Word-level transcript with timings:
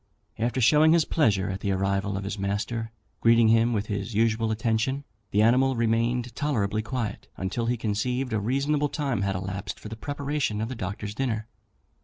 After 0.39 0.59
showing 0.59 0.93
his 0.93 1.05
pleasure 1.05 1.51
at 1.51 1.59
the 1.59 1.71
arrival 1.73 2.17
of 2.17 2.23
his 2.23 2.39
master, 2.39 2.91
greeting 3.19 3.49
him 3.49 3.71
with 3.71 3.85
his 3.85 4.15
usual 4.15 4.49
attention, 4.49 5.03
the 5.29 5.43
animal 5.43 5.75
remained 5.75 6.35
tolerably 6.35 6.81
quiet 6.81 7.27
until 7.37 7.67
he 7.67 7.77
conceived 7.77 8.33
a 8.33 8.39
reasonable 8.39 8.89
time 8.89 9.21
had 9.21 9.35
elapsed 9.35 9.79
for 9.79 9.89
the 9.89 9.95
preparation 9.95 10.59
of 10.59 10.69
the 10.69 10.75
Doctor's 10.75 11.13
dinner. 11.13 11.45